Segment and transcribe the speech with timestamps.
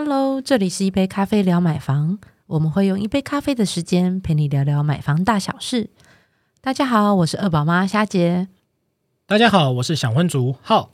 [0.00, 5.90] Hello，这里是一杯咖啡聊买房，我们会用一杯咖啡的时间陪你聊聊买房大小事。
[6.60, 8.46] 大家好，我是二宝妈虾姐。
[9.26, 10.92] 大家好，我是想婚族浩。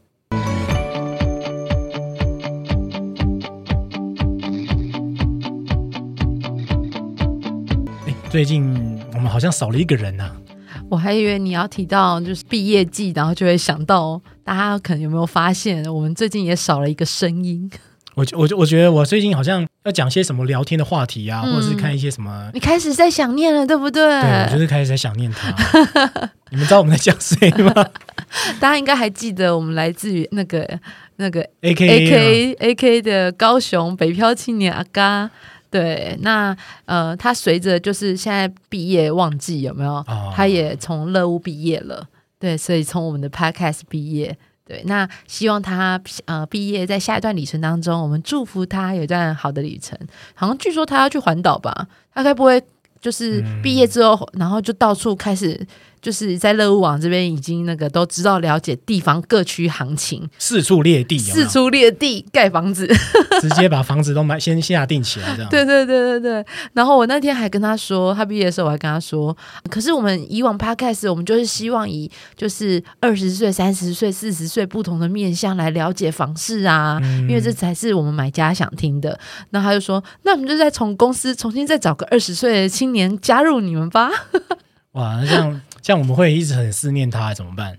[8.07, 10.34] 哎，最近我们好像少了一个人呐、
[10.89, 17.71] 我还以为你要提到就是毕业季，然后就会想到大家可能有没有发现，我们最近也少了一个声音。
[18.15, 24.03] 我我我觉得我最近好像要讲些什么聊天的话题啊，嗯或者是看一些什么，你开始在想念了，对不对？
[24.21, 25.50] 对我就是开始在想念他。
[26.50, 27.72] 你们知道我们在讲谁吗
[28.61, 30.69] 大家应该还记得我们来自于那个
[31.17, 35.31] 那个？A K A K A K 的高雄北漂青年阿嘎。
[35.70, 39.91] 对，那呃，他随着就是现在毕业旺季有没有？
[40.06, 42.06] 哦他也从乐屋毕业了，
[42.39, 44.36] 对，所以从我们的 Podcast 毕业。
[44.67, 49.98] 对，那希望他呃毕业在下一段旅程当中，我们祝福他有一段好的旅程。
[50.34, 51.86] 好像据说他要去环岛吧？
[52.14, 52.62] 他该不会
[53.00, 55.66] 就是嗯毕业之后，然后就到处开始
[56.05, 62.86] 就是在乐屋网这边已经那个都知道了解地方各区行情，四处裂地，有有四处列地盖房子。
[63.41, 65.50] 直接把房子都买先下定起来这样。
[65.50, 66.47] 对对对对对。
[66.75, 69.36] 然后我那天还跟他说，他毕业的时候我还跟他说，
[69.70, 79.19] 可是我们以往 podcast 我们就是希望以就是二十岁、三十岁、四十岁不同的面向来了解房市啊，嗯因为这才是我们买家想听的。
[79.50, 84.10] 那他就说，那我们就再从公司重新再找个二十岁的青年加入你们吧。
[84.92, 87.77] 哇，那这样这样我们会一直很思念他，怎么办？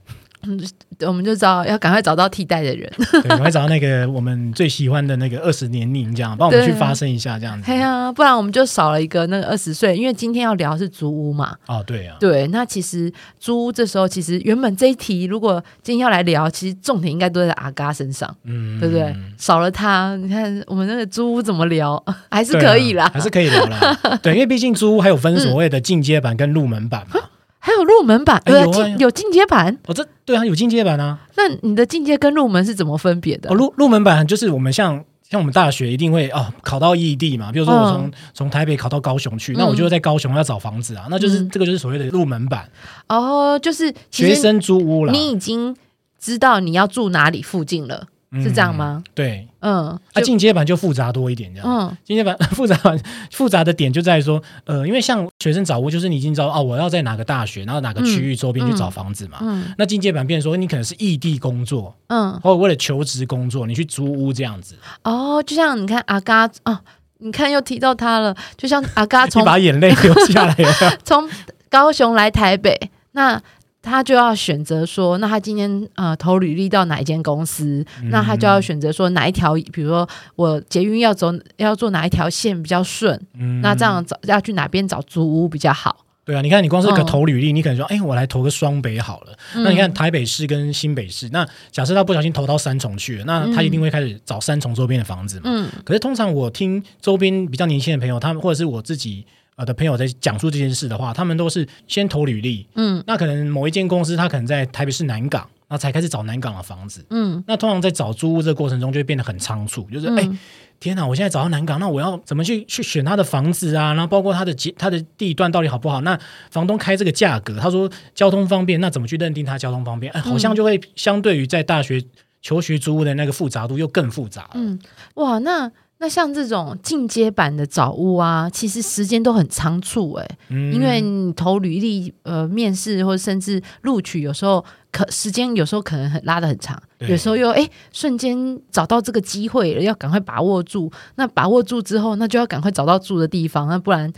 [1.08, 2.88] 我们就知道要赶快找到替代的人。
[3.23, 7.66] 对，我们找到那个我们最喜欢的那个二十年龄，这样帮我们去发声一下，这样子。
[7.66, 11.56] 对啊，不然我们就少了一个那个二十岁，因为今天要聊的是租屋嘛。
[11.66, 19.16] 哦，对啊，对，那其实租屋这时候，其实原本这一题如果今天要来聊，其实重点应该都在阿嘎身上，嗯，对不对？
[19.40, 23.09] 少了他，你看我们那个租屋怎么聊，还是可以啦。
[23.12, 23.97] 还是可以聊啦。
[24.22, 27.19] 对，因为毕竟租屋还有分所谓的进阶版跟入门版嘛。
[27.66, 29.09] 还有入门版，呃，哎有啊进有。
[29.09, 29.76] 进阶版。
[29.88, 31.18] 哦，这对啊，有进阶版啊。
[31.36, 33.50] 那你的进阶跟入门是怎么分别的？
[33.50, 38.12] 哦，入入门版就是我们像像我们大学一定会哦考到异地嘛，比如说我从、嗯。
[38.36, 42.70] 从台北考到高雄去，那我就在高雄要找房子啊，那就是、嗯这个就是所谓的入门版。
[43.09, 45.75] 哦，就是学生租屋了，你已经
[46.20, 48.06] 知道你要住哪里附近了，
[48.41, 49.03] 是这样吗？
[49.06, 49.12] 嗯？
[49.13, 51.68] 对，嗯，啊，就进阶版就复杂多一点这样。
[51.68, 53.00] 嗯进阶版 复杂版
[53.31, 59.38] 复杂的点就在于说，呃，因为像学生找屋，就是你已经知道哦，我要在哪个大学，然后哪个区域周边去找房子嘛。
[59.41, 66.79] 嗯那进阶版变成说，你可能是异地工作，嗯，或者为了求职工作，你去租屋这样子，哦，就像你看阿嘎哦，
[67.19, 70.97] 你看又提到他了，就像阿嘎 你从把眼泪流下来了。
[71.03, 71.29] 从
[71.69, 73.41] 高雄来台北，那
[73.85, 86.03] 他就要选择说，那他今天呃投履历到哪一间公司，那他就要选择说哪一条，比如说我捷运要走要坐哪一条线比较顺，嗯那这样找要去哪边找租屋比较好。
[86.25, 89.38] 对啊，你看你光是个嗯投履历，你可能说，哎，我来投个双北好了。
[89.57, 95.44] 那你看台北市跟新北市，那假设他不小心投到三重去了，那他一定会开始找三重周边的房子嘛。
[95.45, 99.24] 嗯可是通常我听周边比较年轻的朋友，他们或者是我自己
[99.56, 107.06] 呃的朋友在讲述这件事的话，他们都是先投履历，嗯那可能某一间公司他可能在台北市南港，那才开始找南港的房子。
[107.10, 110.38] 嗯那通常在找租屋这个过程中，就会变得很仓促，就是哎、嗯
[110.78, 111.08] 天哪！
[111.08, 113.94] 我现在找到南港，那我要怎么去去选他的房子啊？
[113.94, 116.02] 然后包括他的街、他的地段到底好不好？
[116.02, 116.20] 那
[116.52, 120.12] 房东开这个价格，他说交通方便，那怎么去认定他交通方便？
[120.12, 122.04] 哎，好像就会相对于在大学
[122.42, 124.50] 求学租屋的那个复杂度又更复杂了。
[124.56, 124.78] 嗯，
[125.14, 130.73] 哇，那那像这种进阶版的找屋啊，其实时间都很仓促哎、嗯。
[130.73, 134.63] 因为你投履历、呃面试或者甚至录取，有时候
[134.95, 140.89] 可时间有时候可能很拉的很长，有时候又哎瞬间找到这个机会了，要赶快把握住。
[141.16, 144.09] 那把握住之后，那就要赶快找到住的地方，那不然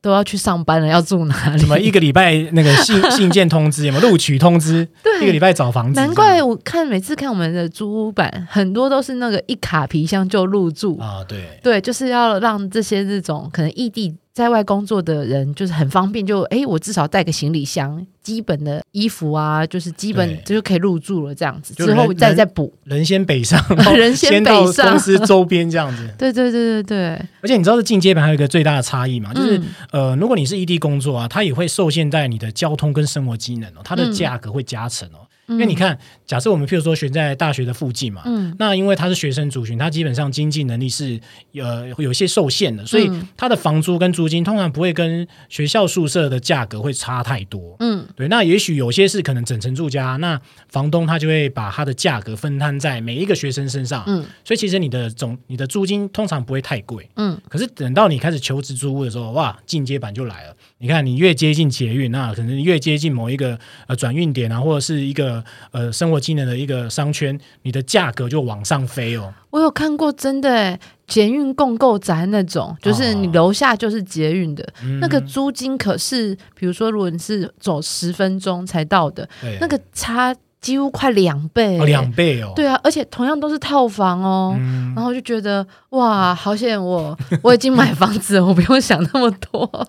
[0.00, 1.58] 都要去上班了，要住哪里？
[1.58, 4.88] 什么一个礼拜那个信 信件通知有没有录取通知？
[5.02, 11.60] 对一个礼拜找房子，难怪我看每次看我们的租屋版，很多都是那个一卡皮箱就入住，啊，对。
[11.62, 22.72] 对，就是要让这些这种可能异地在外工作的人，就是很方便就，诶，我至少带个行李箱，基本的衣服啊，就是基本这就可以入住了，这样子之后再再补。
[22.84, 23.62] 人先北上，
[23.94, 26.08] 人先北上公司周边这样子。
[26.16, 27.08] 对对对对对，
[27.42, 35.28] 而且你知道，这进阶版还有一个最大的差异嘛，就是、嗯呃，如果你是异地工作啊，它也会受限在你的交通跟生活机能哦，它的嗯价格会加成哦。
[35.48, 35.98] 因为你看，
[36.32, 41.20] 假设我们譬如说选在大学的附近嘛，嗯那因为他是学生族群，他基本上经济能力是
[41.56, 47.76] 呃有些受限的，所以嗯他的房租跟租金通常不会跟学校宿舍的价格会差太多。
[47.80, 50.40] 嗯对，那也许有些是可能整层住家，那
[50.70, 57.06] 房东他就会把他的价格分摊在每一个学生身上，嗯所以其实你的总你的租金通常不会太贵。
[57.16, 60.56] 嗯可是等到你开始求职租屋的时候，哇，进阶版就来了。
[60.78, 69.34] 你看，你越接近捷运，那可能越接近某一个呃转运点啊，或者是一个呃生活机能的一个商圈，你的价格就往上飞哦。
[69.50, 79.28] 我有看过真的诶捷运共购宅那种，就是你楼下就是捷运的，嗯那个租金可是，比如说如果你是走十分钟才到的，
[79.60, 82.52] 那个差几乎快两倍、哦两倍哦。
[82.54, 84.54] 对啊，而且同样都是套房哦。
[84.56, 89.88] 嗯，然后就觉得哇，好险我 我已经买房子了，我不用想那么多。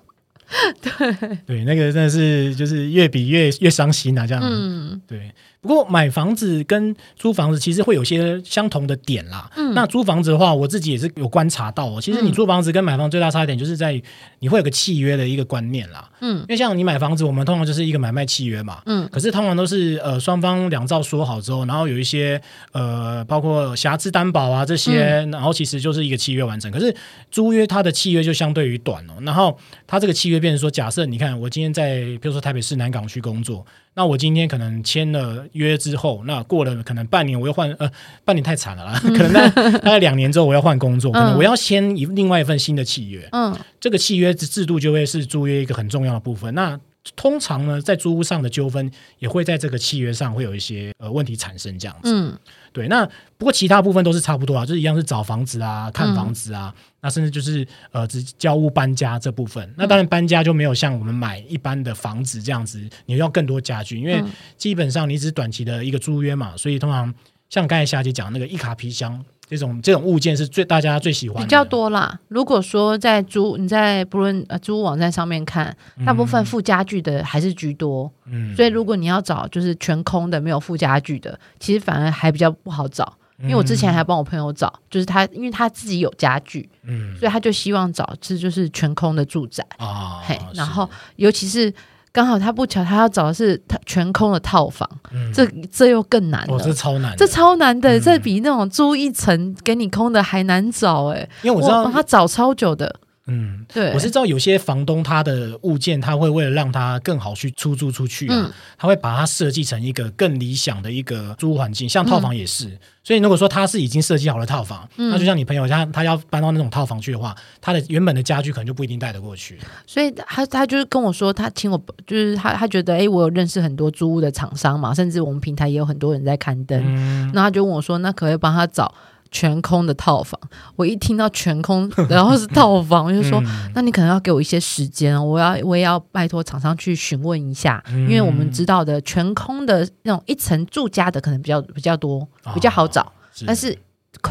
[0.81, 4.43] 对对，那个真的是就是越比越越伤心啊，这样。
[4.45, 5.31] 嗯对，
[5.63, 9.49] 不过买房子跟租房子其实会有些相同的点啦。
[9.55, 11.99] 嗯那租房子的话，我自己也是有观察到哦。
[11.99, 14.03] 其实你嗯租房子跟买房最大差一点就是在于
[14.39, 16.07] 你会有个契约的一个观念啦。
[16.19, 18.81] 嗯因为像你买房子，我们通常就是一个买卖契约嘛。
[18.85, 22.39] 嗯可是通常都是呃双方两造说好之后，然后有一些
[22.73, 26.69] 呃包括瑕疵担保啊这些，嗯然后其实就是一个契约完成。
[26.69, 26.93] 可是
[27.31, 29.57] 租约它的契约就相对于短哦，然后
[29.87, 33.65] 它这个契约变成说，假设你看我今天在比如说台北市南港区工作，
[33.95, 37.89] 那我今天可能签了约之后，那过了可能半年我又换呃
[38.25, 39.49] 半年太惨了啦，可能在
[39.79, 43.27] 大概两年之后我要换工作，可能嗯我要签一另外一份新的契约。
[43.31, 46.53] 嗯这个契约制制度就会是租约一个很重要的部分。
[46.55, 46.79] 那
[47.17, 52.09] 通常呢，在租屋上的纠纷也会在这个契约上会有一些呃问题产生，这样子。
[52.09, 52.37] 嗯
[52.73, 53.05] 对，那
[53.37, 59.73] 不过其他部分都是差不多啊，就是一样是找房子啊、看房子啊，那甚至就是呃，只交屋搬家这部分。
[59.77, 67.13] 那当然搬家就没有像我们买一般的房子这样子，你要更多家具，因为嗯基本上你只是短期的一个租约嘛，所以通常
[67.49, 69.23] 像刚才霞姐讲那个一卡皮箱
[69.53, 72.19] 这种这种物件是最大家最喜欢的比较多啦。
[72.27, 83.17] 如果说在租你在不论呃租屋网站上面看，大部分附家具的还是居多，嗯，所以如果你要找就是全空的没有附家具的，其实反而还比较不好找。
[83.41, 89.65] 因为我之前还帮我朋友找，就是他因为他自己有家具，嗯所以他就希望找这就是全空的住宅。
[89.77, 91.73] 啊，嘿，然后尤其是
[92.13, 95.33] 刚好他不巧，他要找的是他全空的套房，嗯。
[95.33, 96.63] 这这又更难哦，了。
[96.63, 98.01] 这超难的，这超难的，嗯。
[98.01, 102.95] 这比那种租一层给你空的还难找哎、因为我知道帮，他找超久的，
[103.27, 108.51] 嗯，对，我是知道有些房东他的物件，他会为了让它更好去出租出去啊，嗯。
[108.77, 112.47] 他会把它设计成一个更理想的一个租屋环境，像套房也嗯。
[112.47, 112.79] 是。
[113.05, 119.57] 所以如果说他是已经设计好了套房，那就像你朋友他他要搬到那种套房去的话，他的原本的家具可能就不一定带得过去。
[119.85, 128.93] 所以他他就是跟我说，他请我就是他他觉得哎、诶我有认识很多租屋的厂商嘛，甚至我们平台也有很多人在刊登，嗯，然后他就问我说，那可不可以帮他找
[129.33, 130.39] 全空的套房？
[130.77, 133.41] 我一听到全空， 然后是套房，我就说。
[133.41, 143.11] 嗯那你可能要给我一些时间哦，我要我也要拜托厂商去询问一下，嗯因为我们知道的全空的那种一层住家的可能比较比较多，比较好找，哦
[143.47, 143.75] 但是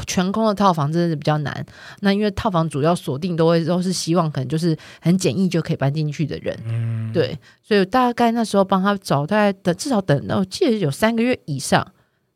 [0.06, 1.66] 全空的套房真的是比较难。
[2.00, 11.84] 那因为套房主要锁定都会都是希望可能就是很简易就可以搬进去的人，嗯，对，所以大概那时候帮他找，大概等至少等到我记得有三个月以上。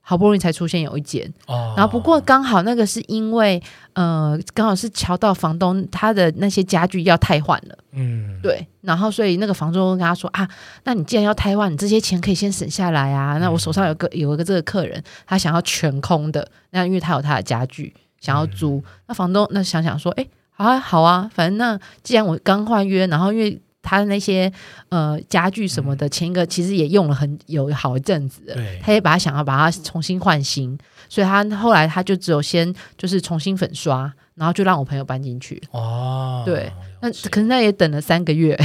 [0.08, 3.60] 好不容易才出现有一间，哦，然后不过刚好那个是因为，
[3.94, 10.48] 呃，刚好是瞧到房东他的那些家具要汰换了，嗯，对，然后所以那个房东跟他说啊，
[10.84, 13.36] 那你既然要汰换，你这些钱可以先省下来啊。
[13.38, 24.52] 那我手上有个有一个这个客人，他想要全空的，那因为他有他的家具想要租，那房东那想想说，哎，好啊好啊，反正那既然我刚换约，然后因为他的那些
[24.88, 30.76] 呃家具什么的，前一个其实也用了很有好一阵子，对，他也把它想要把它重新换新，
[31.08, 35.62] 所以他后来他就只有先就是重新粉刷，然后就让我朋友搬进去。
[35.70, 38.58] 哦，对那可是那也等了三个月，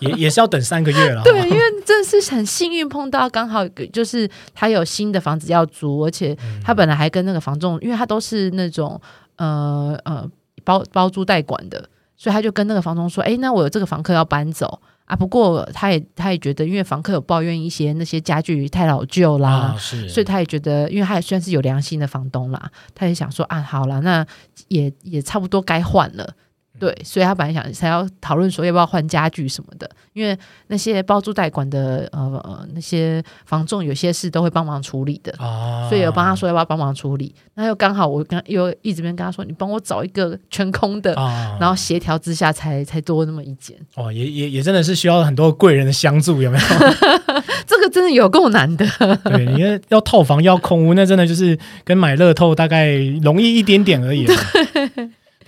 [0.00, 6.60] 也 也是要等三个月了，对，因为真的是很幸运碰到刚好就是他有新的房子要租，而且嗯。
[6.62, 9.00] 他本来还跟那个房仲，因为他都是那种
[9.36, 10.28] 呃呃
[10.64, 19.48] 包包租代管的，所以他就跟那个房东说：“哎，那我有这个房客要搬走啊。”不过他也他也觉得，因为房客有抱怨一些那些家具太老旧啦。
[19.50, 24.26] 啊是，所以他也觉得，因为他也算是有良心的房东啦，他也想说啊，好了，那
[24.66, 26.34] 也也差不多该换了，
[26.78, 46.64] 对，所以他本来想才要讨论说要不要换家具什么的，因为那些包租代管的呃呃那些房仲有些事都会帮忙处理的，啊，所以有帮他说要不要帮忙处理，那又刚好我跟又一直边跟他说，你帮我找一个全空的，啊，然后协调之下才才多那么一间，哦，也也也真的是需要很多贵人的相助，有没有？
[47.66, 48.86] 这个个真的有够难的。
[49.24, 54.34] 对，你要要套房要空屋，那真的就是跟买乐透大概容易一点点而已啦。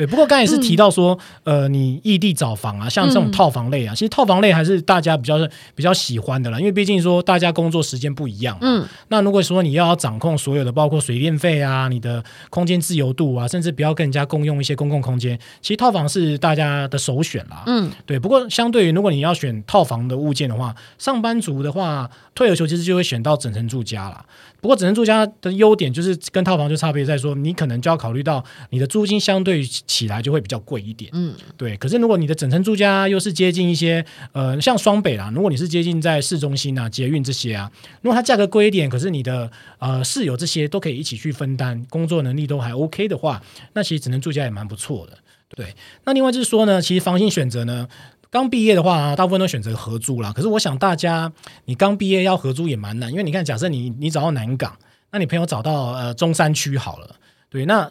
[0.00, 5.36] 对，不过刚才也是提到说，呃，你异地找房啊，像这种套房类啊，其实套房类还是大家比较
[5.74, 8.56] 比较喜欢的啦，因为毕竟说大家工作时间不一样。
[8.62, 17.64] 嗯，那如果说你要掌控所有的，包括水电费啊，你的空间自由度啊，甚至不要跟人家共用一些公共空间，其实套房是大家的首选啦。
[17.66, 18.18] 嗯，对。
[18.18, 24.24] 不过相对于如果你要选套房的物件的话，上班族的话，退而求其次就会选到整层住家了。
[24.60, 31.10] 不过，整层住家的优点就是跟套房就差别在说，你可能就要考虑到你的租金相对起来就会比较贵一点。
[31.14, 31.76] 嗯，对。
[31.78, 37.70] 可是如果你的整层住家又是接近一些呃，像双北啦，如果你是接近在市中心啊、捷运这些啊，
[38.02, 45.16] 如果它价格贵一点，可是你的呃室友这些都可以一起去分担，工作能力都还 OK 的话，那其实整层住家也蛮不错的。
[45.56, 45.74] 对。
[46.04, 47.88] 那另外就是说呢，其实房型选择呢。
[48.30, 50.32] 刚毕业的话，大部分都选择合租啦。
[50.32, 51.32] 可是我想大家，
[51.64, 54.76] 你刚毕业要合租也蛮难，因为你看，假设你你找到南港，
[55.10, 57.16] 那你朋友找到呃中山区好了，
[57.48, 57.90] 对，那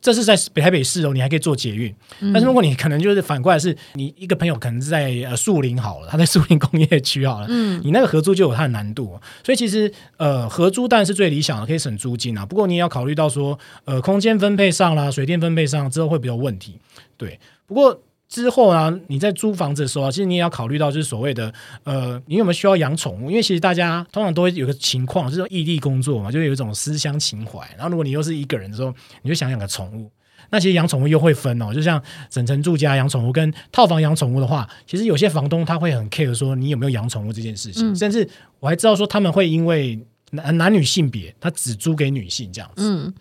[0.00, 1.94] 这是在北台北市哦，你还可以做捷运。
[2.32, 9.20] 但是如果你可能就是反过来是，你一个朋友可能是在呃树林好了，他在 树林工业区好了，嗯，你那个合租就有它的难度。
[9.44, 12.46] 所以其实呃合租当然是最理想的，可以省租金啊。
[12.46, 16.78] 不过你也要考虑到说，呃空间分配上啦，水电分配上之后会比较问题。
[17.18, 18.00] 对，不过。
[18.34, 23.30] 之后呢，你在租房子的时候，其实你也要考虑到，就是所谓的呃，你有没有需要养宠物？
[23.30, 27.60] 因为其实大家通常都会有个情况，就是异地工作嘛，就有一种思乡情怀。
[27.76, 30.10] 然后如果你又是一个人的时候，你就想养个宠物。
[30.50, 37.94] 那其实养宠物又会分哦，就像整层住家养宠物跟套房养宠物的话，其实有些房东他会很 care 说你有没有养宠物这件事情。
[37.94, 39.98] 甚至我还知道说他们会因为
[40.32, 42.82] 男男女性别，他只租给女性这样子。
[42.82, 43.14] 嗯，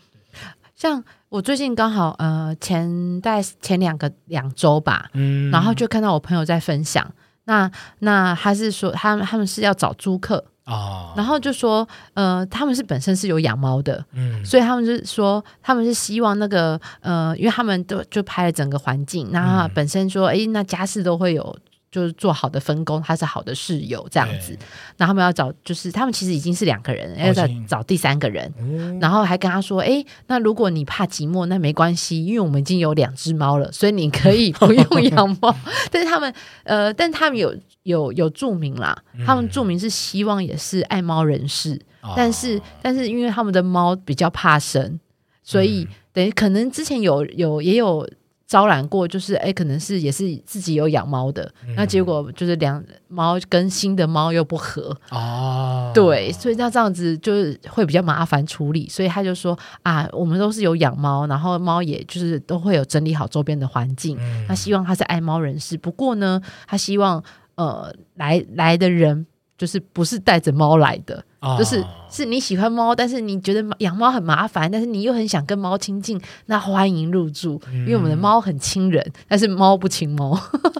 [0.83, 1.03] 像。
[1.33, 7.11] 我最近刚好呃前在前两个两周吧，嗯，然后就看到我朋友在分享，
[7.45, 21.57] 那那他是说他们他们是要找租客啊，然后就说呃他们是本身是有养猫的，嗯，所以他们是说他们是希望那个呃，因为他们都就拍了整个环境，那本身说哎那家事都会有。
[21.93, 24.57] 就是做好的分工，他是好的室友这样子。
[24.97, 28.51] 那他们要找，就是他们其实已经是两个人，要再找第三个人。
[28.99, 35.55] 然后还跟他说：“哎，那如果你怕寂寞，那没关系，因为我们已经有两只猫了，所以你可以不用 养猫。”
[35.91, 36.33] 但是他们
[36.63, 41.79] 呃，但他们有有有注明啦，他们注明是希望也是爱猫人士，
[42.15, 44.99] 但是但是因为他们的猫比较怕生，
[45.43, 48.09] 所以等于可能之前有有也有。
[48.53, 54.95] 招揽过，就是哎，可能是也是自己有养猫的，那结果就是两猫跟新的猫又不合。
[55.09, 64.15] 哦，对，所以那这样子就是会比较麻烦处理，所以他就说啊，我们都是有养猫，然后猫也就是都会有整理好周边的环境，
[64.47, 67.23] 他希望他是爱猫人士，不过呢，他希望
[67.55, 69.25] 呃来来的人。
[69.55, 71.23] 就是不是带着猫来的，
[71.57, 80.39] 就是是你喜欢猫，但是你觉得养猫很麻烦，但是你又很想跟猫亲近，那欢迎入住，因为我们的猫很亲人，但是猫不亲猫。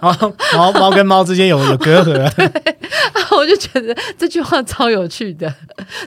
[0.54, 2.30] 猫猫跟猫之间有有隔阂，
[3.36, 5.52] 我就觉得这句话超有趣的。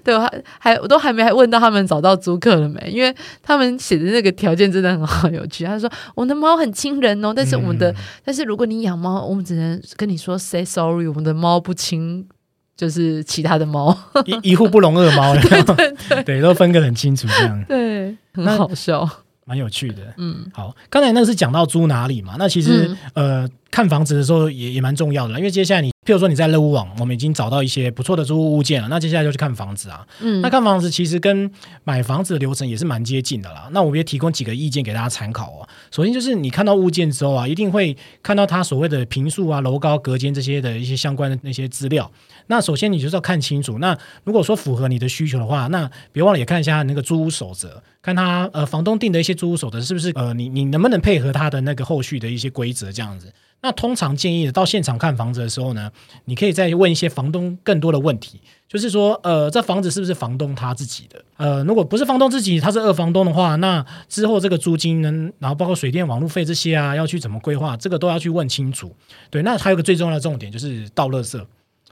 [0.03, 5.65] 对我还还我都还没问到他们找到租客了没，因为他们写的那个条件真的很好有趣。
[5.65, 12.27] 他说我们的猫很亲人哦，但是我们的但是如果你养猫，我们只能跟你说 say sorry，我们的猫不亲。
[12.77, 19.09] 就是其他的猫，一一户不容二猫， 对对对，都分个很清楚，这样对，很好笑，
[19.45, 20.13] 蛮有趣的。
[20.17, 22.35] 嗯，好，刚才那是讲到租哪里嘛？
[22.37, 25.91] 那其实呃，看房子的时候也也蛮重要的，因为接下来你。
[26.07, 30.07] 譬如说你在乐屋网，我们已经找到一些不错的租屋物件了，那接下来就去看房子啊。
[30.21, 31.51] 嗯，那看房子其实跟
[31.83, 33.67] 买房子的流程也是蛮接近的啦。
[33.73, 35.67] 那我们也提供几个意见给大家参考哦。
[35.91, 42.09] 首先就是你看到物件之后啊，一定会看到它所谓的平数啊、楼高、隔间这些的一些相关的那些资料。
[42.45, 43.77] 那首先你就是要看清楚。
[43.79, 53.33] 那如果说符合你的需求的话，那别忘了也看一下那个租屋守则，看他呃房东定的一些租屋守则是不是呃你你能不能配合他的那个后续的一些规则这样子。
[53.61, 55.91] 那通常建议到现场看房子的时候呢，
[56.25, 61.19] 你可以再问一些房东更多的问题，就是说，呃，这房子是不是房东他自己的？
[61.37, 68.95] 呃，如果不是房东自己，他是二房东的话，那之后这个租金呢，然后包括水电、网络费这些啊，要去怎么规划，这个都要去问清楚。
[69.31, 71.43] 对，那还有个最重要的重点就是倒垃圾。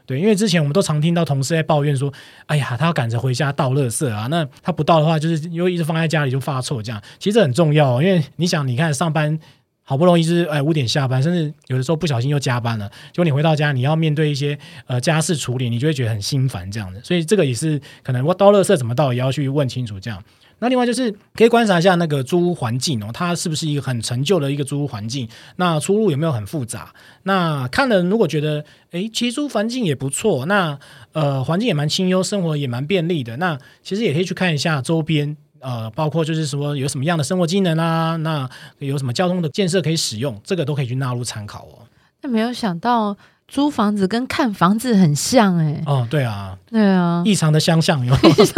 [0.05, 2.13] 对，因为之前我们都常听到同事在抱怨说，
[2.45, 7.01] 哎呀，他要赶着回家倒垃圾啊，那他不倒的话，就是又一直放在家里就发臭这样。
[7.17, 9.39] 其实很重要，因为你想，你看上班。
[9.87, 16.99] 好不容易是哎五点下班，甚至有的时候不小心又加班了，结果你回到家，你要面对一些呃家事处理，你就会觉得很心烦这样的。
[17.03, 20.21] 所以这个也是可能我到垃圾怎么到也要去问清楚这样。
[20.59, 25.27] 那另外就是可以观察一下那个租屋环境哦，它是不是一个很陈旧的一个租屋环境？
[25.57, 26.93] 那出入有没有很复杂？
[27.23, 30.79] 那看了如果觉得诶，其实租环境也不错，那
[31.11, 35.35] 呃环境也蛮清幽，生活也蛮便利的，那其实也可以去看一下周边。
[35.65, 41.89] 呃，包括就是说有什么样的生活技能啊，那有什么交通的建设可以使用，这个都可以去纳入参考哦。
[42.21, 43.17] 那没有想到
[43.47, 48.15] 租房子跟看房子很像哎、哦，对啊，对啊，异常的相像哟。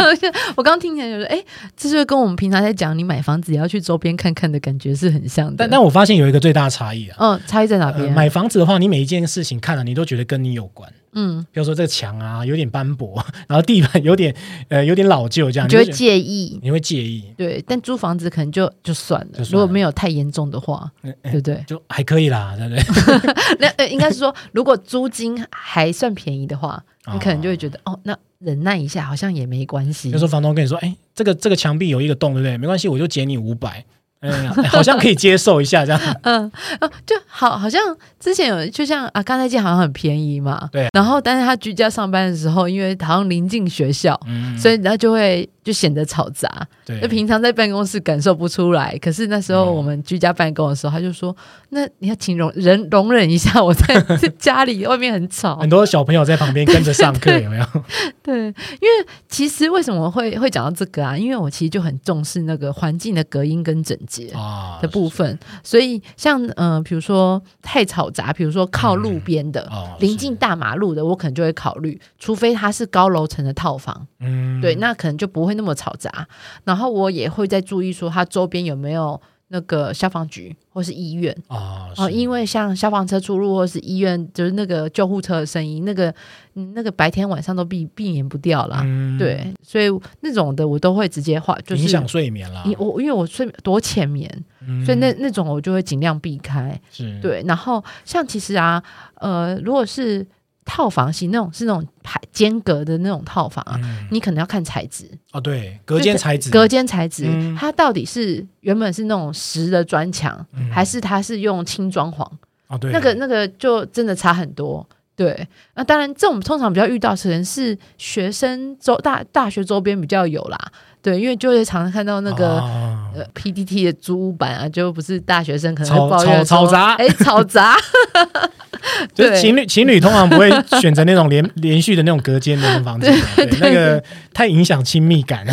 [0.56, 1.42] 我刚听起来就是，哎、
[1.76, 5.54] 这就跟我们平常在讲你买房子也要去周边看看的感觉是很像的。
[5.58, 8.12] 但但我发现有一个最大的差异啊，嗯，差异在哪呃边？
[8.12, 10.90] 买房子的话，你每一件事情看了，你都觉得跟你有关。
[11.12, 14.34] 嗯，比如说这个墙啊有点斑驳， 然后地板有点
[14.68, 16.58] 呃有点老旧，这样你就会介意。
[16.62, 21.64] 你会介意，对，但租房子可能就就算了，如果没有太严重的话，嗯对不对？
[21.66, 23.34] 就还可以啦， 对不对？
[23.60, 30.18] 那呃，应该是说，如果租金还算便宜的话，你可能就会觉得，哦，那忍耐一下好像也没关系比如。
[30.18, 32.56] 说房东跟你说，哎，这个这个墙壁有一个洞，对不对？
[32.58, 33.84] 没关系，我就减你五百。
[34.20, 36.00] 哎呀，哎好像可以接受一下这样。
[36.22, 37.80] 嗯，哦，就好，好像
[38.18, 40.88] 之前有，就像啊，刚才件好像很便宜嘛，对。
[40.92, 46.66] 然后，但是他居家上班的时候，因为好像临近学校，嗯，所以他就会就显得吵杂。
[46.86, 51.36] 对就，平常在办公室感受不出来，可是那时候嗯我们居家办公的时候，他就说
[51.68, 55.56] ：“那你要请容忍容忍一下，我在在 家里外面很吵。
[55.56, 57.66] 很多小朋友在旁边跟着上课，有没有？”
[58.22, 61.18] 对，因为其实为什么会会讲到这个啊？
[61.18, 64.28] 因为我其实就很重视那个环境的隔音跟整洁。
[64.30, 76.26] 啊的部分，所以像呃，比如说太吵杂，比如说靠路边的、哦，临近大马路的，我可能就会考虑，除非它是高楼层的套房，嗯，对，那可能就不会那么嘈杂。
[76.64, 86.14] 然后我也会在注意说，它周边有没有那个消防局或是医院啊，哦，因为像消防车出入或是医院，就是那个救护车的声音，那个
[86.54, 88.82] 嗯那个白天晚上都避避免不掉啦。
[88.84, 89.86] 嗯对，所以
[90.20, 92.62] 那种的我都会直接画，就是影响睡眠啦。
[92.66, 96.78] 你我因为我睡多浅眠，嗯所以那那种我就会尽量避开。
[96.92, 98.82] 是，对，然后像其实啊，
[99.14, 100.24] 呃，如果是
[100.70, 104.06] 套房型那种是那种排间隔的那种套房啊，嗯。
[104.10, 107.56] 你可能要看材质，哦，对，隔间材质，隔间材质，嗯。
[107.58, 110.70] 它到底是原本是那种实的砖墙，嗯。
[110.70, 112.28] 还是它是用轻装潢？
[112.68, 114.86] 哦，对，那个那个就真的差很多。
[115.16, 120.56] 对，那当然，这种通常比较遇到可能是学生周大大学周边比较有啦。
[121.02, 123.10] 对，因为就会常常看到那个、啊。
[123.16, 126.94] 呃 PDT 的租屋版啊，就不是大学生可能吵会抱怨说吵吵杂。
[126.94, 127.76] 哎，吵杂，
[128.12, 128.67] 对
[129.14, 130.50] 就是情侣情侣通常不会
[130.80, 135.46] 选择那种连 连续的那种隔间的那种房间，对，那个太影响亲密感。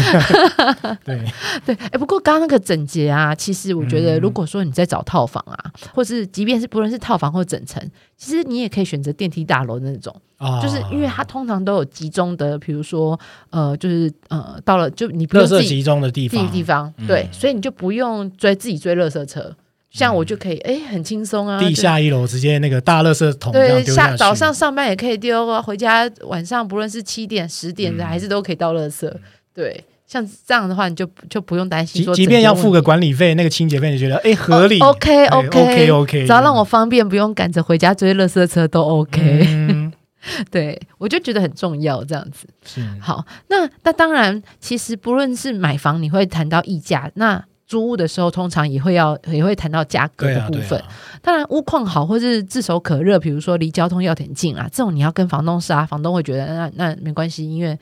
[1.03, 1.19] 对，
[1.65, 4.21] 对，哎，不过刚刚那个整洁啊，其实我觉得，嗯。
[4.21, 7.81] 如果说你在找套房啊，或是即便是不论是套房或整层，
[8.17, 10.61] 其实你也可以选择电梯大楼那种，啊。
[10.61, 13.19] 就是因为它通常都有集中的，比如说
[13.49, 17.07] 呃，就是呃，到了就你不垃用自己圾集中的地方，地方，嗯。
[17.07, 19.55] 对，所以你就不用追自己追垃圾车，
[19.95, 28.05] 像我就可以哎，很轻松啊，地下一楼直接那个大垃圾桶对，下早上上班也可以丢啊，回家晚上不论是七点、十点的，嗯。
[28.05, 29.09] 还是都可以倒垃圾。
[29.53, 34.81] 对，像这样的话，你就就不用担心说，即即便要付个管理费，那个清洁费，你觉得哎合理。
[34.81, 39.45] OK 哎 OK OK OK，只要让我方便，不用赶着回家追垃圾车都 OK。
[39.47, 39.93] 嗯。
[40.51, 42.47] 对我就觉得很重要，这样子。
[42.65, 42.81] 是。
[42.99, 50.79] 好，那那当然，其实不论是买房，你会谈到溢价，那租屋的时候，通常也会要也会谈到价格的部分。
[50.79, 50.87] 啊，
[51.21, 57.77] 当然，屋况好或是炙手可热，比如说离交通要点近啊，这种你要跟房东杀，房东会觉得那那没关系，因为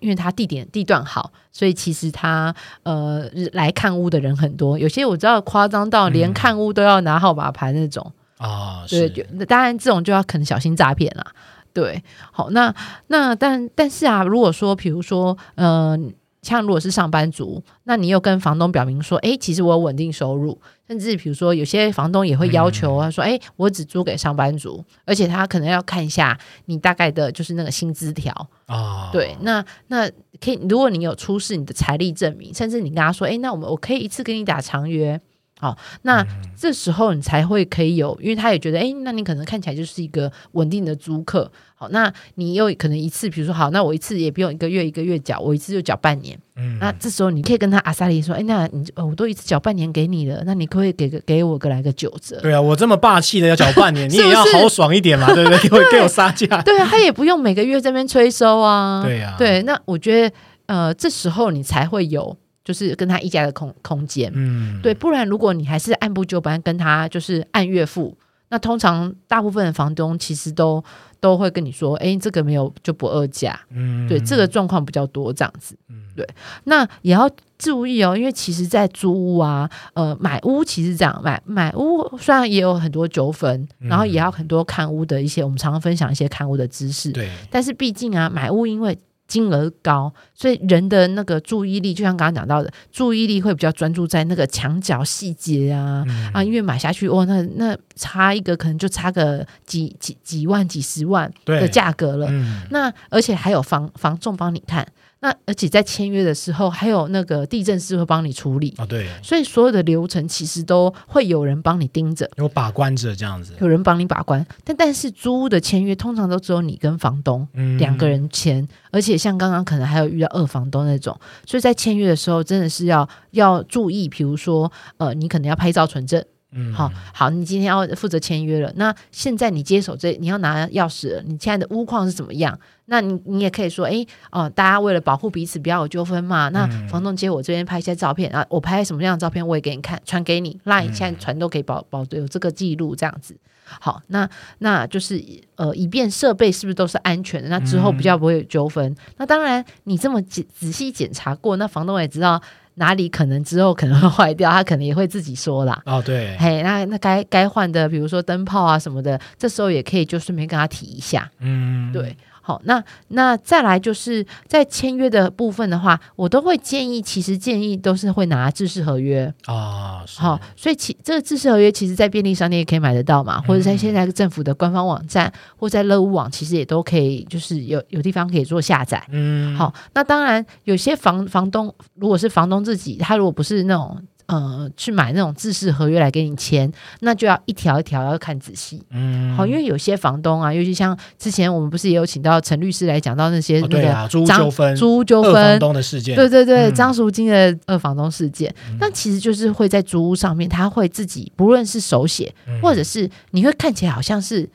[0.00, 8.12] 因为它地点地段好，所以其实他呃来看屋的人很多，有些我知道夸张到连嗯看屋都要拿号码牌那种。
[8.38, 9.08] 啊对，
[9.46, 11.24] 当然这种就要可能小心诈骗啦。
[11.72, 12.74] 对，好，那
[13.06, 15.96] 那但但是啊，如果说比如说，呃，
[16.42, 28.34] 像如果是上班族，那你又跟房东表明说，诶，其实我有稳定收入，甚至比如说有些房东也会要求他，说，诶，我只租给上班族，而且他可能要看一下你大概的就是那个薪资条，
[28.66, 30.08] 啊，对，那那
[30.40, 35.20] 可以，如果你有出示你的财力证明，甚至你跟他说，诶，那我们我可以一次跟你打长约。
[35.62, 36.26] 好，那
[36.58, 41.48] 这时候你才会可以有，因为他也觉得，哎，那你可能看起来就是一个稳定的租客。
[41.76, 46.36] 好，那你又可能一次，比如说，好，那我一次也不用一个月一个月缴，我一次就缴半年。
[46.56, 52.40] 嗯那这时候你可以跟他阿萨利说，哎，那你哦，我都一次缴半年给你了，那你可不可以给个给我个来个九折？
[52.40, 55.58] 对啊，我这么霸气的要缴半年， 你也要豪爽一点嘛，对不对？
[55.68, 59.02] 给我给我杀价， 对啊，他也不用每个月这边催收啊。
[59.04, 60.34] 对啊，，对，那我觉得
[60.66, 64.30] 呃，这时候你才会有就是跟他议价的空空间。
[64.34, 68.16] 嗯，对，不然如果你还是按部就班跟他就是按月付，
[68.48, 70.82] 那通常大部分的房东其实都
[71.20, 75.74] 都会跟你说，哎，这个没有就不二价，嗯，对，这个状况比较多这样子，
[76.14, 76.28] 对，
[76.64, 88.98] 那也要注意哦，因为其实，在租屋啊，呃，买屋其实这样，买买屋虽然也有很多纠纷，然后也要很多看屋的一些，我们常常分享一些看屋的知识，对，但是毕竟啊，买屋因为
[89.32, 102.30] 金额高，所以人的那个注意力，就像刚刚讲到的，注意力会比较专注在那个墙角细节啊、啊，因为买下去哦，那那差一个可能就差个几几几万、几十万的价格了。
[102.68, 104.86] 那而且还有房房仲帮你看。
[105.22, 114.44] 那而且在签约的时候，还有那个地震师会帮你处理啊，对，所以所有的流程其实都会有人帮你盯着，有把关着这样子，有人帮你把关。
[114.64, 117.46] 但但是租屋的签约通常都只有你跟房东
[117.78, 126.20] 两个人签，而且像刚刚可能还有遇到二房东那种，所以在签约的时候真的是要要注意，比如说呃，你可能要拍照存证。
[126.54, 128.70] 嗯，好好，你今天要负责签约了。
[128.76, 132.58] 那现在你接手这，你要拿钥匙，你现在的屋况是怎么样？
[132.92, 136.50] 那你你也可以说，哎哦，大家为了保护彼此，不要有纠纷嘛。
[136.50, 143.34] 那房东接我这边拍一些照片啊，我拍什么样的照片我也给你看，传给你，line 现在传都可以保保有这个记录，这样子。
[143.64, 144.28] 好，那
[144.58, 145.24] 那就是
[145.56, 147.48] 呃，以便设备是不是都是安全的？
[147.48, 148.94] 那之后比较不会有纠纷。
[149.16, 152.42] 那当然，你这么仔仔细检查过，那房东也知道。
[152.76, 155.82] 哪里可能之后可能会坏掉，他可能也会自己说啦。
[155.84, 161.30] 哦，对，嘿，那那该该换的，比如说灯泡啊什么的，这时候也可以就顺便跟他提一下。
[161.40, 162.16] 嗯，对。
[162.42, 170.04] 好，那那再来就是在签约的部分的话，我都会建议，其实建议都是会拿制式合约啊。
[170.18, 179.02] 好，所以其这个制式合约，其实在便利商店也可以买得到嘛，或者在现在政府的官方网站，或在乐屋网，其实也都可以，就是有有地方可以做下载。
[179.10, 183.96] 嗯，好，那当然有些房房东，如果是房东自己，他如果不是那种。
[184.32, 188.82] 呃，去买那种自式合约来给你签，那就要一条一条要看仔细。
[188.88, 204.48] 嗯，好，因为有些房东啊，尤其像之前我们不是也有请到陈律师来讲到那些那个租屋纠纷、租屋纠纷、房东的事件，对对对，张淑金的二房东事件，那其实就是会在租屋上面，他会自己不论是手写，或者是你会看起来好像是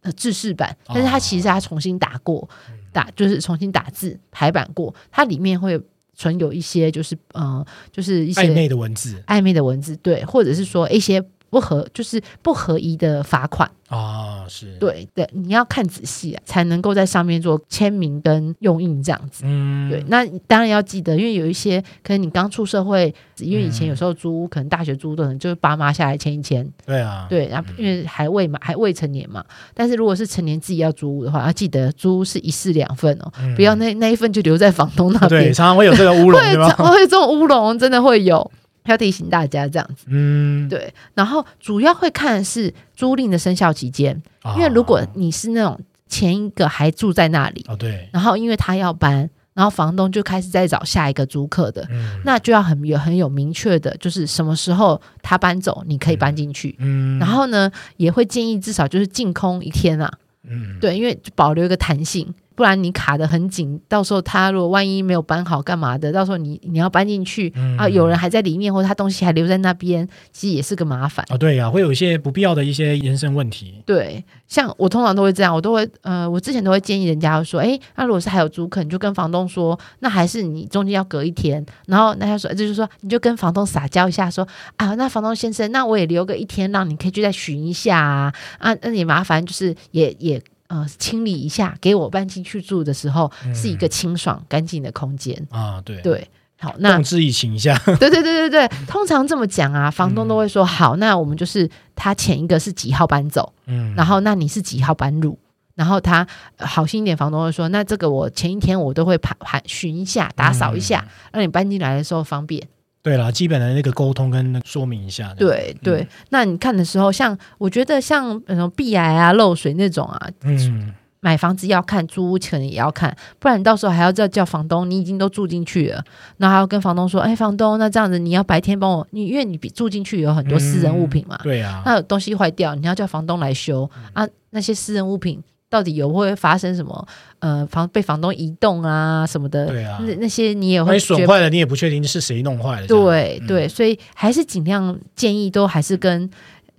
[0.00, 2.48] 呃制式版，但是他其实他重新打过，
[2.92, 5.78] 打就是重新打字排版过，它里面会。
[6.18, 13.70] 存有一些就是呃，就是一些暧昧的文字，暧昧的文字，对，或者是说一些不合，就是不合宜的罚款。
[13.88, 19.44] 啊，是对对，你要看仔细啊，才能够在上面做签名跟用印这样子。
[19.46, 26.70] 嗯，对，那当然要记得，因为有一些可能你刚出社会，因为以前有时候租屋，可能大学租的人就是爸妈下来签一签。
[26.84, 29.42] 对啊，对，然后因为还未嘛，还未成年嘛。
[29.72, 35.44] 但是如果是成年自己要租屋的话，要记得租是一式两份哦，不要那那一份就留在房东那边。
[35.44, 36.68] 对，常常会有这个乌龙， 对吧？
[36.76, 38.52] 会这种乌龙真的会有。
[38.90, 44.20] 要提醒大家这样子，嗯，对，然后主要会看的是租赁的生效期间，
[44.56, 51.86] 因为如果你是那种前一个还住在那里，哦对，然后因为他要搬，然后房东就开始在找下一个租客的，
[52.24, 60.12] 那就要很有很有明确的，就是什么时候他搬走，你可以搬进去，嗯，然后呢也会建议至少就是净空一天啊，
[60.48, 62.34] 嗯，对，因为保留一个弹性。
[62.58, 71.36] 不然你卡的很紧，到时候他如果万一没有搬好干嘛的，到时候你你要搬进去啊，有人还在里面，或者他东西还留在那边，其实也是个麻烦啊。
[71.38, 73.80] 对呀，会有一些不必要的一些延伸问题。
[73.86, 84.44] 对，像我通常都会这样，我都会呃，我之前都会建议人家说，哎，那如果是还有租客，你就跟房东说，那还是你中间要隔一天，然后那他说就是说，你就跟房东撒娇一下，说
[84.74, 90.42] 啊，那房东先生，那我也留个一天，让你可以去再寻一下啊，啊，那也麻烦，就是也也。
[90.68, 95.80] 呃，清理一下，给我搬进去住的时候，是一个清爽干净的空间啊。
[95.82, 97.76] 对对，好，那动之以情一下。
[97.98, 105.38] 对对对对对，通常这么讲啊，房东都会说好，那我们就是他前一个是几号搬走，嗯，然后那你是几号搬入，
[105.74, 106.26] 然后他
[106.58, 112.68] 好心一点，房东会说，那这个我前一天我都会盘盘巡一下，打扫一下，让你搬进来的时候方便。
[113.02, 115.32] 对啦，基本的那个沟通跟说明一下。
[115.38, 126.04] 对对，那你看的时候，像我觉得像什么壁癌啊、漏水那种啊，嗯，买房子要看，租屋可能也要看，不然你到时候还要叫叫房东，你已经都住进去了，
[126.36, 135.42] 那还要跟房东说，哎，房东，那这样子你要白天帮我，你因为你住进去有很多私人物品嘛，对啊，那有东西坏掉，你要叫房东来修啊，那些私人物品。
[135.70, 137.06] 到底有会发生什么？
[137.40, 142.86] 呃，房被房东移动啊什么的，对啊，那那些你也会损坏了，你也不确定是谁弄坏了。
[142.86, 146.28] 对对，所以还是尽量建议都还是跟，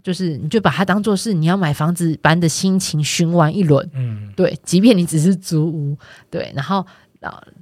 [0.03, 3.89] 就是你就把它当做是你要买房子，般的心情循完一轮。
[3.93, 5.97] 嗯，对，即便你只是租屋，
[6.29, 6.85] 对，然后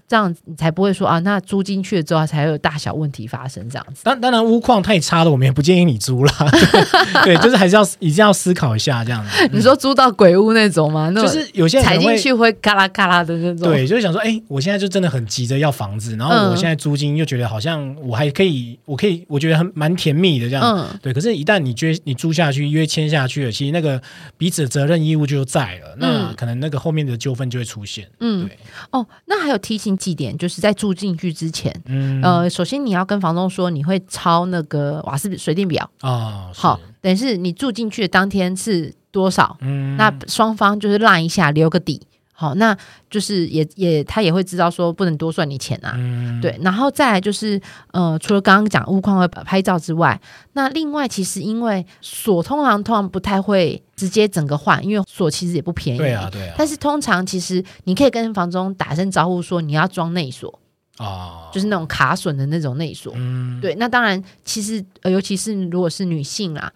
[0.08, 4.02] 这样你才不会说啊，那租进去了之后才会有大小问题发生这样子。
[4.04, 6.34] 当当然，屋况太差了，我们也不建议你租啦。
[7.26, 9.50] 对，就是还是要一定要思考一下这样子。
[9.52, 11.10] 你说租到鬼屋那种吗？
[11.14, 13.70] 那种就是有些人踩进去会嘎啦嘎啦的那种。
[13.70, 20.64] 对，就是想说，哎、我现在就真的很急着要房子，然后我嗯现在租金又觉得好像我还可以，我可以，我觉得很蛮甜蜜的这样。
[20.64, 24.02] 嗯，对，可是，一旦你约你租下去，约签下去了，其实那个
[24.38, 28.08] 彼此的责任义务就在了，那嗯可能那个后面的纠纷就会出现。
[28.20, 28.58] 嗯对，
[28.92, 36.62] 哦，那还有提醒几点，就是在住进去之前，嗯，呃，首先你要跟房东说你会抄那个瓦斯水电表，啊，是。
[36.62, 42.02] 好，，等于是你住进去的当天是多少，嗯，那双方就是烂一下留个底，
[42.40, 42.78] 好，那
[43.10, 47.60] 就是也也他也会知道说不能多算你钱啊，嗯，对，然后再来就是，
[47.94, 50.22] 呃，除了刚刚讲物况会拍照之外，
[50.54, 55.98] 那另外其实因为锁通常通常不太会直接整个换，因为锁其实也不便宜。
[55.98, 56.30] 对啊，。
[56.32, 60.60] 对啊，但是通常其实你可以跟房东打声招呼说你要装内锁，
[61.00, 63.14] 哦，就是那种卡榫的那种内锁。
[63.16, 66.74] 嗯，对，那当然其实呃，尤其是如果是女性啦，好，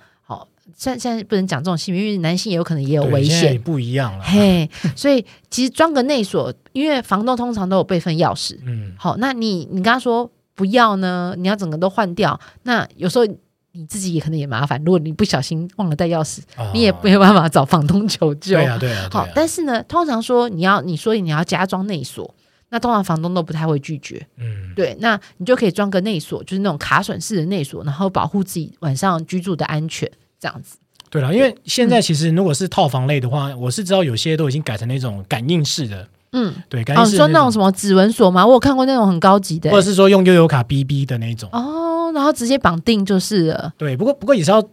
[0.75, 3.59] 现现在不能讲这种性别，因为男性也有可能也有危险。
[3.61, 4.23] 不一样了。
[4.23, 13.25] 嘿，所以其实装个内锁，因为房东通常都有备份钥匙，嗯，好，那你你跟他说不要呢，你要整个都换掉，那有时候
[13.73, 14.81] 你自己也可能也麻烦。
[14.83, 18.55] 如果你不小心忘了带钥匙，啊你也没有办法找房东求救。
[18.55, 22.35] 对啊，对啊， 对好啊，但是呢，通常说你要你说你要加装内锁，
[22.69, 24.27] 那通常房东都不太会拒绝。
[24.37, 30.09] 嗯，对，那你就可以装个内锁，就是那种卡榫式的内锁，然后保护自己晚上居住的安全，
[30.41, 30.75] 这样子。
[31.09, 38.47] 对了，因为现在其实如果是套房类的话，我是知道有些都已经改成那种感应式的，嗯，对，感哦，应式说那种什么指纹锁吗？
[38.47, 41.49] 我有看过那种很高级的、或者是说用悠游卡 BB 的那种。
[41.51, 43.73] 哦，然后直接绑定就是了。
[43.77, 44.63] 对，不过不过也是要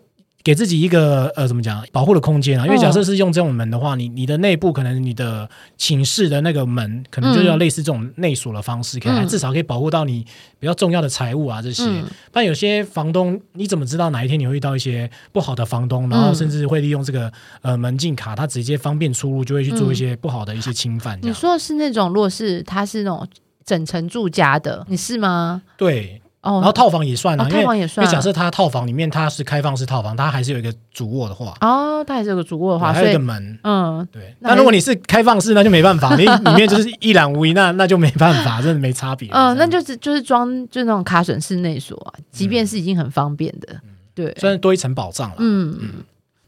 [0.48, 2.80] 给自己一个呃怎么讲保护的空间啊，因为嗯。
[2.80, 10.24] 假设是用这种门的话，你你的内部可能你的寝室的那个门可能就要类似这种内锁的方式，可以至少可以保护到你
[10.58, 11.82] 比较重要的财物啊这些。
[11.84, 12.06] 嗯。
[12.32, 16.34] 但有些房东你怎么知道哪一天你会遇到一些不好的房东，然后嗯。
[16.34, 17.30] 甚至会利用这个
[17.60, 21.18] 呃门禁卡，他直接方便出入，就会去做一些不好的一些侵犯。
[21.20, 23.28] 你说的是那种，如果是他是那种
[23.66, 25.60] 整层住家的，你是吗？
[25.76, 28.06] 对，哦，然后套房也算啊，哦因为套房也算。
[28.06, 33.58] 因为假设它套房里面它是开放式套房，它还是有一个主卧的话，哦，它还是有个主卧的话，对还有一个门。
[33.64, 39.28] 嗯，对，那如果你是开放式，那就没办法， 你里面就是一览无遗，那那就没办法，真的没差别。
[39.32, 43.74] 嗯，那就是就是装就那种卡榫式内锁啊，即便是已经很方便的，
[44.14, 45.36] 对，虽然多一层保障了。
[45.38, 45.76] 嗯。
[45.80, 45.90] 嗯。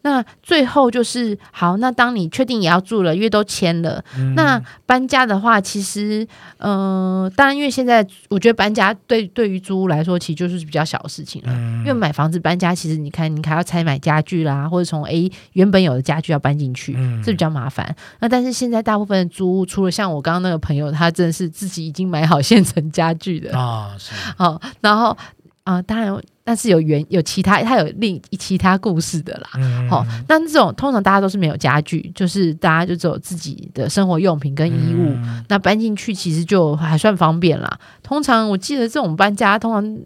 [0.02, 4.34] 那最后就是好，那当你确定也要住了，因为都签了，嗯。
[4.34, 6.26] 那搬家的话，其实，
[6.58, 11.48] 呃，当然，因为现在我觉得搬家对对于租屋来说，其实就是比较小的事情了。
[11.52, 11.80] 嗯。
[11.80, 17.22] 因为买房子搬家，其实你看，你还要拆买家具啦，或者从 A 原本有的家具要搬进去，嗯。
[17.22, 17.94] 这比较麻烦。
[18.20, 24.12] 那但是现在大部分的租屋，除了像我刚刚那个朋友，他真的是自己已经买好现成家具的，啊，是。
[24.36, 25.10] 好、然后
[25.64, 26.16] 啊、呃当然，
[26.50, 29.50] 但是有原有其他，它有另其他故事的啦。
[29.88, 35.16] 哦，那这种通常大家都是没有家具，就是大家就只有自己的生活用品跟衣物。
[35.46, 37.78] 那搬进去其实就还算方便啦。
[38.02, 39.98] 通常我记得这种搬家，通常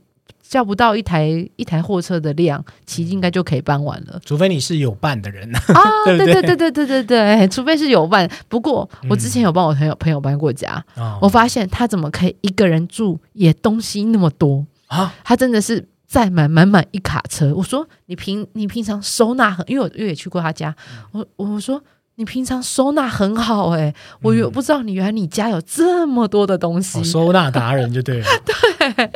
[0.42, 4.20] 叫不到一台一台货车的量，其实应该就可以搬完了。
[4.22, 5.62] 除非你是有伴的人啊，
[6.04, 8.30] 对对对对对对对，除非是有伴。
[8.50, 10.84] 不过我之前有帮我朋友朋友搬过家，
[11.22, 15.88] 我发现他怎么可以一个人住，也东西那么多啊，他真的是。
[16.14, 20.72] 载满满满一卡车，我说你平你平常收纳很，因为我因为也去过他家，
[21.10, 21.82] 我我说
[22.14, 27.00] 你平常收纳很好哎、我有不知道你原来你家有这么多的东西。
[27.00, 28.26] 哦，收纳达人就对了。
[28.46, 29.10] 对。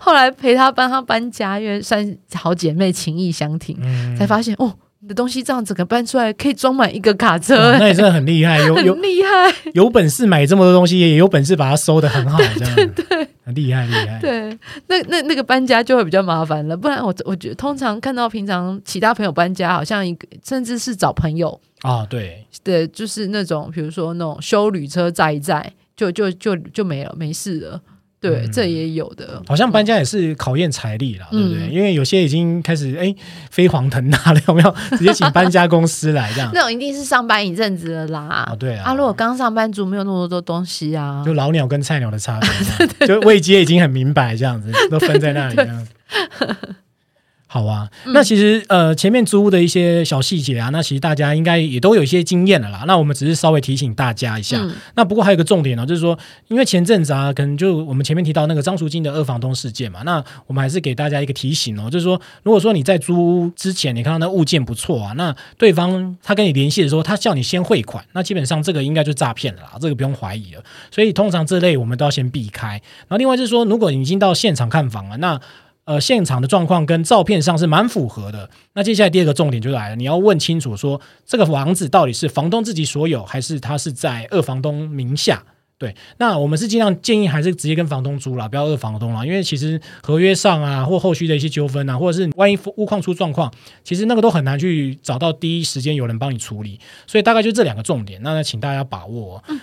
[0.00, 4.16] 后来陪他帮他搬家，因为算好姐妹情谊相挺，嗯。
[4.16, 9.52] 才发现哦，你的东西这样整个搬出来可以装满一个卡车、哇那也真的很厉害，有有厉害。
[9.74, 14.20] 有本事买这么多东西，也有本事把它收的很好，这样 对，很厉害厉害。
[14.20, 27.80] 对，那那那个搬家就会比较麻烦了，不然我我觉得通常看到平常其他朋友搬家，好像一个甚至是找朋友啊，对，对，就是那种比如说那种修旅车载一载，就就就就没了，没事了。
[28.20, 29.42] 对，嗯这也有的。
[29.46, 31.58] 好像搬家也是考验财力啦，对不对？
[31.68, 33.14] 嗯因为有些已经开始哎
[33.50, 34.74] 飞黄腾达了，有没有？
[34.92, 36.50] 直接请搬家公司来这样。
[36.54, 38.20] 那种一定是上班一阵子的啦。
[38.20, 45.90] 啊，对啊，啊，如果刚上班族没有那么多东西啊，就老鸟跟菜鸟的差别 就位阶已经很明白，这样子都分在那里这样子。
[47.52, 52.84] 好啊，那其实呃前面租屋的一些小细节啊，那其实大家应该也都有一些经验了啦。
[52.86, 54.56] 那我们只是稍微提醒大家一下。
[54.60, 70.62] 嗯那不过还有一个重点呢、就是说，因为前阵子啊，可能就我们前面提到那个张淑金的二房东事件嘛，那我们还是给大家一个提醒哦，就是说，如果说你在租屋之前你看到那物件不错啊，那对方他跟你联系的时候，他叫你先汇款，那基本上这个应该就诈骗了啦，这个不用怀疑了。
[70.92, 72.68] 所以通常这类我们都要先避开。
[72.68, 75.40] 然后另外就是说，如果你已经到现场看房了，那
[75.90, 78.48] 呃，现场的状况跟照片上是蛮符合的。
[78.74, 85.42] 那接下来第二个重点就来了，你要问清楚说，这个房子到底是房东自己所有，还是他是在二房东名下？
[85.78, 96.78] 对，那我们是尽量建议还是直接跟房东租啦，不要二房东啦，因为其实合约上啊，或后续的一些纠纷啊，或者是万一屋况出状况，其实那个都很难去找到第一时间有人帮你处理。
[97.08, 99.58] 所以大概就这两个重点，那请大家把握哦。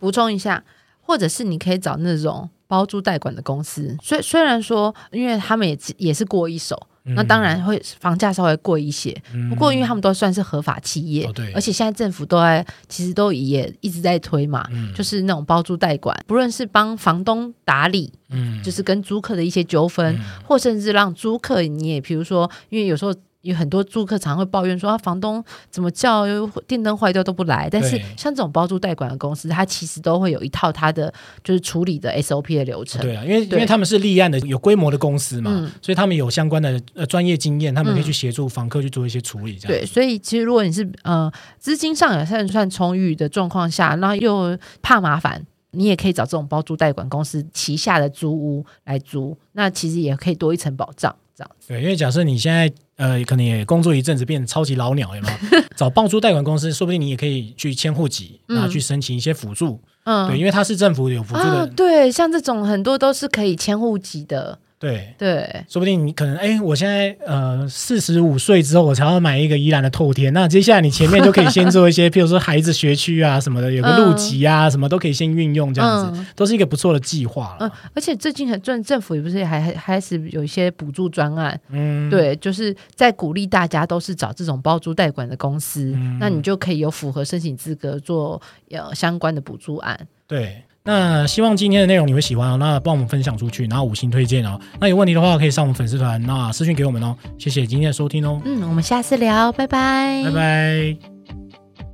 [0.00, 0.64] 补充一下，
[1.02, 9.16] 或者是你可以找那种包租代管的公司，虽虽然说，因为他们也也是过一手，那当然会房价稍微贵一些。
[9.32, 9.48] 嗯。
[9.48, 14.92] 不过，因为他们都算是合法企业，而且现在政府都在，其实都也一直在推嘛，嗯。
[14.94, 18.62] 就是那种包租代管，不论是帮房东打理，嗯。
[18.62, 23.14] 就是跟租客的一些纠纷，或甚至让租客你也，比如说，因为有时候。
[23.42, 26.24] 有很多租客常会抱怨说，啊，房东怎么叫
[26.66, 27.68] 电灯坏掉都不来。
[27.70, 31.12] 但是像这种包租代管的公司，它其实都会有一套它的
[31.44, 33.00] 就是处理的 SOP 的流程。
[33.00, 51.14] 对啊，因为因对为他们是立案的有规模的公司嘛，嗯所以他们有相关的呃专业经验，他们可以去协助房客去做一些处理，这样对，所以其实如果你是呃资金上也算算充裕的状况下，那又怕麻烦，你也可以找这种包租代管公司旗下的租屋来租，那其实也可以多一层保障。
[51.38, 55.60] 这样子，对，因为假设你现在呃可能也工作一阵子，变得超级老鸟，有没有？
[55.76, 59.80] 找帮助贷款公司，说不定你也可以去迁户籍，嗯然后去申请一些辅助。
[60.02, 65.14] 嗯，对，因为它是政府有辅助的，啊，对，像这种很多都是可以迁户籍的，对。
[65.18, 70.32] 对，说不定你可能哎，我现在呃四十五岁之后，我才要买一个宜兰的透天。
[70.32, 77.66] 那接下来你前面就可以先做一些， 譬如说孩子学区啊什么的，有个路籍啊、什么都可以先运用，这样子、嗯都是一个不错的计划了。
[77.66, 89.98] 嗯，而且最近很政政府也不是还还开始有一些补助专案，嗯，对，就是在鼓励大家都是找这种包租代管的公司，嗯那你就可以有符合申请资格做呃相关的补助案。
[90.28, 94.58] 对，那希望今天的内容你会喜欢哦，那帮我们分享出去，然后五星推荐哦。
[94.80, 97.14] 那有问题的话可以上我们粉丝团，那私讯给我们哦。
[97.36, 101.17] 谢谢今天的收听哦，嗯，我们下次聊，拜拜，拜拜。